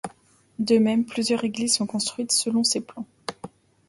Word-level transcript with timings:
De 0.57 0.79
même, 0.79 1.05
plusieurs 1.05 1.43
églises 1.43 1.75
sont 1.75 1.85
construites 1.85 2.31
selon 2.31 2.63
ses 2.63 2.81
plans. 2.81 3.05